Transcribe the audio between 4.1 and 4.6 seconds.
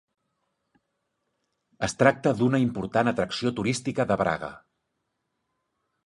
de Braga.